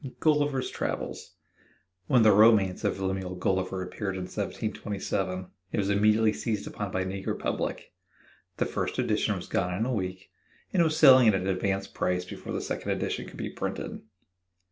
GULLIVER'S 0.19 0.71
TRAVELS 0.71 1.35
When 2.07 2.23
the 2.23 2.31
romance 2.31 2.83
of 2.83 2.99
Lemuel 2.99 3.35
Gulliver 3.35 3.83
appeared 3.83 4.15
in 4.15 4.23
1727 4.23 5.51
it 5.71 5.77
was 5.77 5.91
immediately 5.91 6.33
seized 6.33 6.65
upon 6.65 6.91
by 6.91 7.01
an 7.01 7.11
eager 7.11 7.35
public. 7.35 7.93
The 8.57 8.65
first 8.65 8.97
edition 8.97 9.35
was 9.35 9.45
gone 9.45 9.75
in 9.75 9.85
a 9.85 9.93
week 9.93 10.31
and 10.73 10.81
was 10.81 10.97
selling 10.97 11.27
at 11.27 11.35
an 11.35 11.45
advanced 11.45 11.93
price 11.93 12.25
before 12.25 12.51
the 12.51 12.61
second 12.61 12.89
edition 12.89 13.27
could 13.27 13.37
be 13.37 13.51
printed. 13.51 14.01